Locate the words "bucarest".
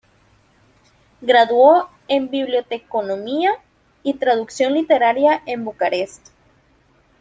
5.63-6.29